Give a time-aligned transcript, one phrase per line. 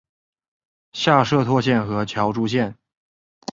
[0.93, 2.75] 下设柘县和乔珠县。